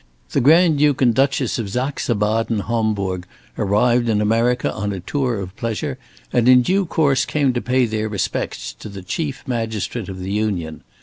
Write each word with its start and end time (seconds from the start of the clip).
The 0.31 0.41
Grand 0.41 0.79
Duke 0.79 0.99
and 1.03 1.13
Duchess 1.13 1.59
of 1.59 1.69
Saxe 1.69 2.07
Baden 2.07 2.61
Hombourg 2.61 3.25
arrived 3.55 4.09
in 4.09 4.19
America 4.19 4.73
on 4.73 4.91
a 4.91 4.99
tour 4.99 5.39
of 5.39 5.55
pleasure, 5.55 5.99
and 6.33 6.49
in 6.49 6.63
due 6.63 6.87
course 6.87 7.23
came 7.23 7.49
on 7.49 7.53
to 7.53 7.61
pay 7.61 7.85
their 7.85 8.09
respects 8.09 8.73
to 8.79 8.89
the 8.89 9.03
Chief 9.03 9.43
Magistrate 9.45 10.09
of 10.09 10.19
the 10.19 10.31
Union. 10.31 10.81